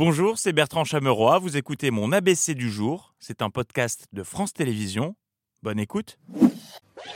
[0.00, 1.38] Bonjour, c'est Bertrand Chameroy.
[1.40, 3.12] Vous écoutez mon ABC du jour.
[3.18, 5.14] C'est un podcast de France Télévisions.
[5.62, 6.18] Bonne écoute.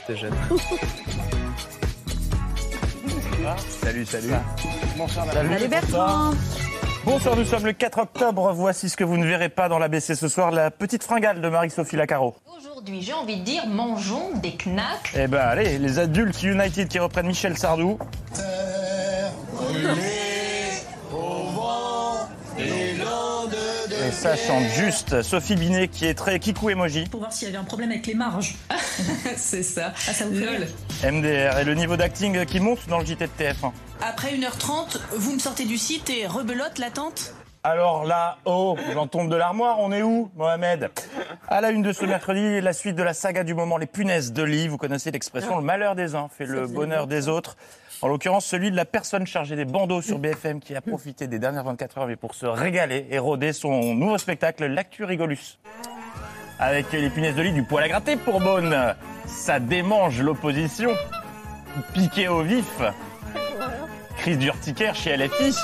[0.05, 0.35] T'es jeune.
[3.81, 4.33] Salut, salut.
[4.97, 6.33] Bonsoir, Salut Bertrand
[7.05, 8.53] Bonsoir, nous sommes le 4 octobre.
[8.53, 11.49] Voici ce que vous ne verrez pas dans l'ABC ce soir, la petite fringale de
[11.49, 12.35] Marie-Sophie Lacaro.
[12.55, 15.11] Aujourd'hui, j'ai envie de dire, mangeons des knacks.
[15.17, 17.97] Eh ben allez, les adultes United qui reprennent Michel Sardou.
[24.05, 27.05] Et ça chante juste Sophie Binet qui est très kikou emoji.
[27.05, 28.55] pour voir s'il y avait un problème avec les marges.
[29.35, 29.93] C'est ça.
[29.95, 30.67] Ah, ça vous Lol.
[31.03, 33.71] MDR et le niveau d'acting qui monte dans le JT de TF1.
[34.01, 37.33] Après 1h30, vous me sortez du site et rebelote l'attente
[37.63, 40.91] Alors là, oh, j'en tombe de l'armoire, on est où, Mohamed?
[41.47, 44.33] À la une de ce mercredi, la suite de la saga du moment, les punaises
[44.33, 44.67] de lit.
[44.67, 47.57] Vous connaissez l'expression, le malheur des uns fait le bonheur des autres.
[48.05, 51.39] En l'occurrence, celui de la personne chargée des bandeaux sur BFM qui a profité des
[51.39, 55.57] dernières 24 heures mais pour se régaler et roder son nouveau spectacle, L'Actu Rigolus.
[56.59, 58.93] Avec les punaises de lit du poil à gratter pour Beaune.
[59.25, 60.91] Ça démange l'opposition.
[61.95, 62.79] Piqué au vif.
[64.17, 65.55] Crise d'urticaire chez LFI.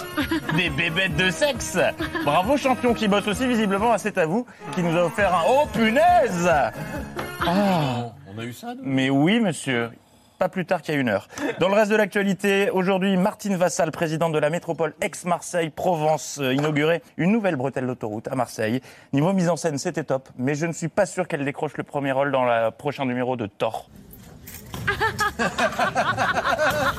[0.58, 1.78] Des bébêtes de sexe.
[2.26, 5.44] Bravo champion qui bosse aussi visiblement à C'est à vous, qui nous a offert un
[5.48, 6.50] Oh punaise
[7.46, 8.14] Ah.
[8.36, 8.82] On a eu ça, nous?
[8.84, 9.92] Mais oui monsieur.
[10.42, 11.28] Pas plus tard qu'il y a une heure.
[11.60, 17.04] Dans le reste de l'actualité, aujourd'hui, Martine Vassal, présidente de la métropole ex-Marseille-Provence, euh, inaugurait
[17.18, 18.82] une nouvelle bretelle d'autoroute à Marseille.
[19.14, 21.84] Niveau mise en scène, c'était top, mais je ne suis pas sûr qu'elle décroche le
[21.84, 23.88] premier rôle dans le prochain numéro de Thor.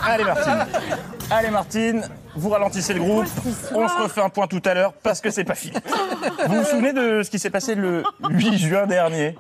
[0.07, 0.67] Allez Martine,
[1.29, 3.27] allez Martine, vous ralentissez le groupe,
[3.75, 5.77] on se refait un point tout à l'heure parce que c'est pas fini.
[6.47, 9.37] Vous vous souvenez de ce qui s'est passé le 8 juin dernier?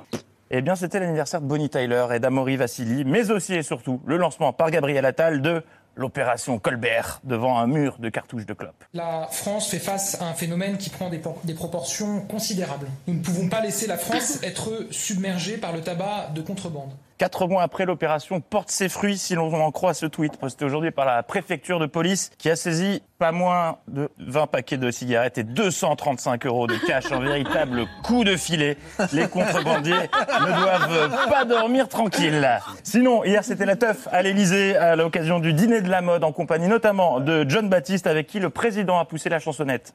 [0.52, 4.16] Eh bien, c'était l'anniversaire de Bonnie Tyler et d'Amaury Vassili, mais aussi et surtout le
[4.16, 5.62] lancement par Gabriel Attal de
[5.96, 8.84] l'opération Colbert devant un mur de cartouches de clopes.
[8.94, 12.86] La France fait face à un phénomène qui prend des, por- des proportions considérables.
[13.06, 16.92] Nous ne pouvons pas laisser la France être submergée par le tabac de contrebande.
[17.22, 20.90] Quatre mois après, l'opération porte ses fruits, si l'on en croit ce tweet posté aujourd'hui
[20.90, 25.38] par la préfecture de police, qui a saisi pas moins de 20 paquets de cigarettes
[25.38, 28.76] et 235 euros de cash, un véritable coup de filet.
[29.12, 32.58] Les contrebandiers ne doivent pas dormir tranquilles.
[32.82, 36.32] Sinon, hier, c'était la teuf à l'Elysée à l'occasion du dîner de la mode, en
[36.32, 39.94] compagnie notamment de John Baptiste, avec qui le président a poussé la chansonnette.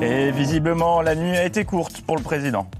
[0.00, 2.70] Et visiblement, la nuit a été courte pour le président.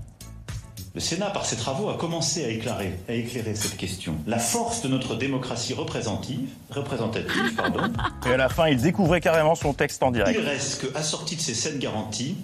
[0.94, 4.16] Le Sénat, par ses travaux, a commencé à éclairer, à éclairer cette question.
[4.26, 7.92] La force de notre démocratie représentative, représentative pardon,
[8.26, 10.40] Et à la fin, il découvrait carrément son texte en il direct.
[10.40, 12.36] reste que, assorti de ces sept garanties,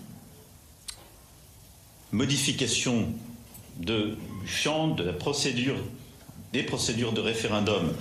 [2.12, 3.08] modification
[3.78, 5.76] de, champ de la procédure,
[6.52, 7.92] des procédures de référendum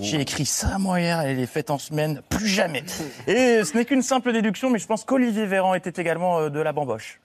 [0.00, 2.84] J'ai écrit ça, moi, hier, et les fêtes en semaine, plus jamais.
[3.26, 6.60] Et ce n'est qu'une simple déduction, mais je pense qu'Olivier Véran était également euh, de
[6.60, 7.20] la bamboche.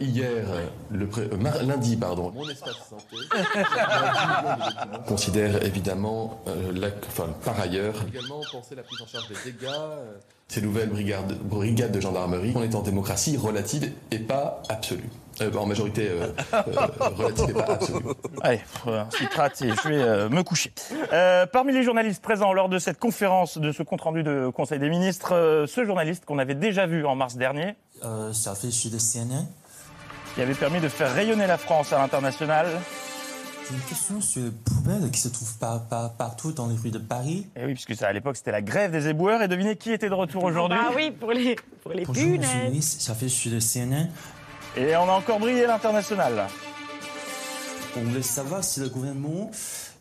[0.00, 3.16] Hier, euh, le pré- euh, lundi, pardon, mon espace santé
[5.06, 9.66] considère évidemment, euh, la- enfin, par ailleurs, également penser la prise en charge des dégâts.
[9.68, 10.14] euh,
[10.48, 12.52] ces nouvelles brigades, brigades de gendarmerie.
[12.56, 15.08] On est en démocratie relative et pas absolue.
[15.40, 16.62] Euh, en majorité euh, euh,
[17.16, 18.04] relative et pas absolue.
[18.42, 20.72] Allez, euh, un citrate et je vais euh, me coucher.
[21.12, 24.90] Euh, parmi les journalistes présents lors de cette conférence, de ce compte-rendu de Conseil des
[24.90, 27.74] ministres, euh, ce journaliste qu'on avait déjà vu en mars dernier,
[28.04, 29.46] Euh, ça fait chez le CNN.
[30.34, 32.66] qui avait permis de faire rayonner la France à l'international.
[33.68, 36.90] J'ai une question sur les poubelles qui se trouvent par, par- partout dans les rues
[36.90, 37.46] de Paris.
[37.56, 39.42] Et oui, puisque ça, à l'époque, c'était la grève des éboueurs.
[39.42, 40.78] Et devinez qui était de retour aujourd'hui?
[40.80, 42.70] Ah oui, pour les, pour les Bonjour, monsieur punaises.
[42.70, 44.08] Louis, ça fait chez le CNN.
[44.76, 46.46] Et on a encore brillé l'international.
[47.96, 49.50] On voulait savoir si le gouvernement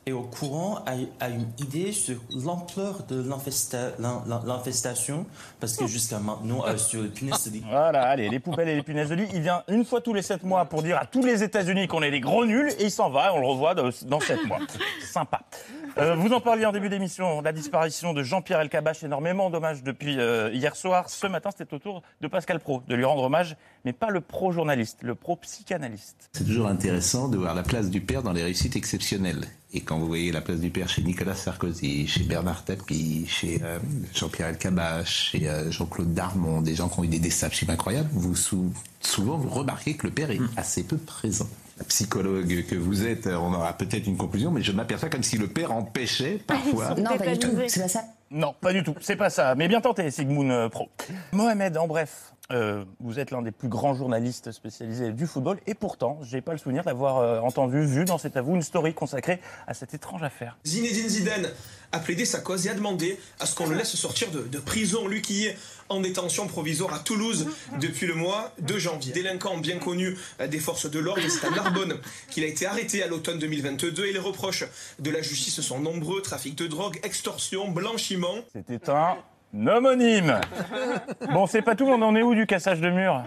[0.09, 0.93] est au courant, a,
[1.25, 5.25] a une idée sur l'ampleur de l'infesta- l'in- l'in- l'infestation,
[5.59, 8.75] parce que jusqu'à maintenant, euh, sur le punaises de lit, Voilà, allez, les poubelles et
[8.75, 9.27] les punaises de lit.
[9.33, 12.01] Il vient une fois tous les sept mois pour dire à tous les États-Unis qu'on
[12.01, 14.45] est des gros nuls et il s'en va et on le revoit dans dans sept
[14.45, 14.59] mois.
[15.11, 15.41] Sympa.
[15.97, 20.19] Euh, vous en parliez en début d'émission, la disparition de Jean-Pierre Elkabbach, énormément d'hommages depuis
[20.19, 21.09] euh, hier soir.
[21.09, 24.21] Ce matin, c'était au tour de Pascal Pro de lui rendre hommage, mais pas le
[24.21, 26.29] pro-journaliste, le pro-psychanalyste.
[26.31, 29.45] C'est toujours intéressant de voir la place du père dans les réussites exceptionnelles.
[29.71, 33.59] Et quand vous voyez la place du père chez Nicolas Sarkozy, chez Bernard Tapie, chez
[33.63, 33.77] euh,
[34.15, 38.35] Jean-Pierre Elkabbach, chez euh, Jean-Claude Darmon, des gens qui ont eu des absolument incroyables, vous
[38.35, 41.47] sou- souvent vous remarquez que le père est assez peu présent.
[41.77, 45.21] La psychologue que vous êtes, euh, on aura peut-être une conclusion, mais je m'aperçois comme
[45.23, 46.95] si le père empêchait parfois.
[46.95, 48.03] Non, pas du tout, c'est pas ça.
[48.31, 49.53] Non, pas du tout, c'est pas ça.
[49.53, 50.89] Mais bien tenté, Sigmund Pro.
[51.31, 55.75] Mohamed, en bref, Euh, vous êtes l'un des plus grands journalistes spécialisés du football et
[55.75, 59.39] pourtant, j'ai pas le souvenir d'avoir euh, entendu, vu dans cet avou une story consacrée
[59.67, 60.57] à cette étrange affaire.
[60.65, 61.47] Zinedine Zidane
[61.91, 64.57] a plaidé sa cause et a demandé à ce qu'on le laisse sortir de, de
[64.57, 65.55] prison, lui qui est
[65.89, 67.47] en détention provisoire à Toulouse
[67.79, 69.13] depuis le mois de janvier.
[69.13, 71.99] Délinquant bien connu euh, des forces de l'ordre, c'est à Narbonne
[72.31, 74.65] qu'il a été arrêté à l'automne 2022 et les reproches
[74.97, 78.37] de la justice sont nombreux, trafic de drogue, extorsion, blanchiment.
[78.53, 79.17] C'était un
[79.53, 80.39] homonyme.
[81.33, 83.23] Bon, c'est pas tout, on en est où du cassage de mur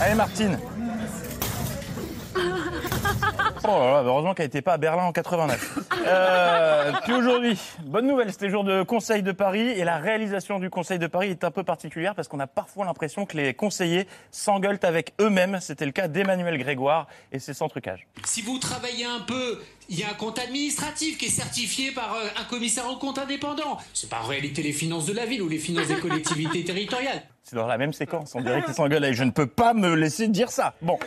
[0.00, 0.58] Allez, Martine.
[3.64, 5.78] Oh là là, heureusement qu'elle n'était pas à Berlin en 89.
[6.06, 10.58] Euh, puis aujourd'hui, bonne nouvelle, c'était le jour de Conseil de Paris et la réalisation
[10.58, 13.54] du Conseil de Paris est un peu particulière parce qu'on a parfois l'impression que les
[13.54, 15.58] conseillers s'engueulent avec eux-mêmes.
[15.60, 18.06] C'était le cas d'Emmanuel Grégoire et c'est sans trucage.
[18.24, 22.14] Si vous travaillez un peu, il y a un compte administratif qui est certifié par
[22.14, 23.76] euh, un commissaire au compte indépendant.
[23.92, 27.22] C'est pas en réalité les finances de la ville ou les finances des collectivités territoriales.
[27.42, 29.94] C'est dans la même séquence, on dirait qu'ils s'engueulent et je ne peux pas me
[29.94, 30.74] laisser dire ça.
[30.82, 30.98] Bon,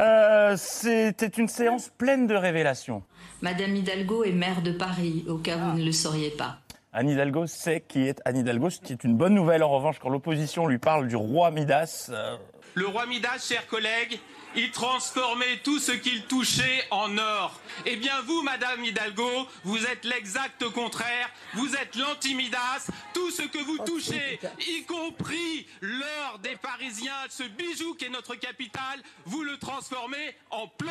[0.00, 3.02] Euh, c'était une séance pleine de révélations.
[3.42, 6.58] Madame Hidalgo est maire de Paris, au cas où vous ne le sauriez pas.
[6.92, 9.98] Anne Hidalgo sait qui est Anne Hidalgo, ce qui est une bonne nouvelle en revanche
[9.98, 12.08] quand l'opposition lui parle du roi Midas.
[12.10, 12.36] euh,
[12.74, 14.18] Le roi Midas, chers collègues,
[14.54, 17.58] il transformait tout ce qu'il touchait en or.
[17.86, 21.30] Eh bien vous, Madame Hidalgo, vous êtes l'exact contraire.
[21.54, 22.90] Vous êtes l'anti-Midas.
[23.14, 28.34] Tout ce que vous touchez, y compris l'or des Parisiens, ce bijou qui est notre
[28.34, 30.90] capitale, vous le transformez en plomb.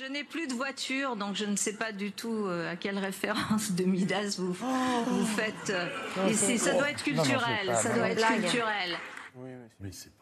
[0.00, 2.98] Je n'ai plus de voiture, donc je ne sais pas du tout euh, à quelle
[2.98, 5.70] référence de Midas vous, vous faites.
[5.70, 5.86] euh,
[6.16, 8.40] Non, et ça doit être Non, non, c'est culturel, pas- ça doit être Blague.
[8.40, 8.90] culturel.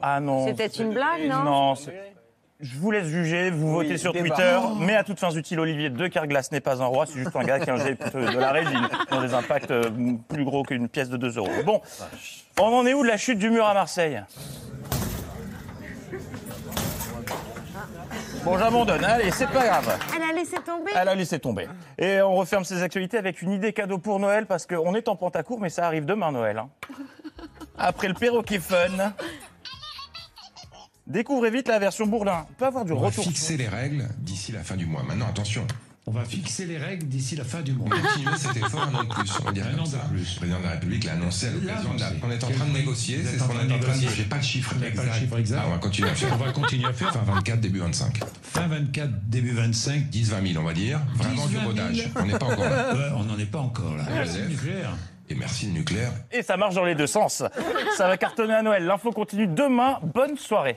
[0.01, 0.47] Ah non.
[0.47, 1.75] C'est peut-être une blague, non Non,
[2.61, 4.29] je vous laisse juger, vous Oui, votez sur débat.
[4.35, 4.75] Twitter, Oh.
[4.79, 7.43] mais à toutes fins utiles, Olivier de Carglass n'est pas un roi, c'est juste un
[7.45, 9.91] gars qui a un jet de la résine, qui ont des impacts euh,
[10.29, 11.51] plus gros qu'une pièce de 2 euros.
[11.65, 11.81] Bon,
[12.59, 14.23] on en est où de la chute du mur à Marseille?
[18.45, 19.99] Bon, j'abandonne, allez, c'est pas grave.
[20.17, 21.69] Elle a laissé tomber Elle a laissé tomber.
[21.97, 25.15] Et on referme ces actualités avec une idée cadeau pour Noël, parce qu'on est en
[25.15, 26.59] Pentacourt, mais ça arrive demain, Noël.
[26.59, 26.69] hein.
[27.79, 29.13] Après le perroquet fun,
[31.07, 32.47] découvrez vite la version Bourlin.
[32.51, 33.25] Il peut avoir du On va retour.
[33.25, 35.03] fixer les règles d'ici la fin du mois.
[35.05, 35.65] Maintenant, attention.
[36.05, 37.87] On va fixer les règles d'ici la fin du mois.
[37.87, 39.31] On continue cet effort un an de plus.
[39.41, 40.35] On va dire Un an de plus.
[40.35, 42.21] Le président de la République l'a annoncé à l'occasion de la- annoncé.
[42.21, 43.21] qu'on est en train de négocier.
[43.25, 44.09] C'est ce qu'on est en train de.
[44.17, 45.15] J'ai pas le chiffre pas le exact.
[45.15, 46.33] chiffre exact Ah, on va continuer à faire.
[46.33, 47.13] On va continuer à faire.
[47.13, 48.21] Fin 24, début 25.
[48.43, 50.11] Fin 24, début 25.
[50.11, 51.01] 10-20 000, on va dire.
[51.15, 51.69] Vraiment 10, du 20 000.
[51.71, 52.09] rodage.
[52.17, 52.95] On n'est pas encore là.
[52.95, 54.03] Ouais, on n'en est pas encore là.
[54.13, 54.39] Merci.
[54.43, 54.97] C'est nucléaire.
[55.31, 56.13] Et merci le nucléaire.
[56.33, 57.45] Et ça marche dans les deux sens.
[57.97, 58.85] Ça va cartonner à Noël.
[58.85, 59.99] L'info continue demain.
[60.03, 60.77] Bonne soirée.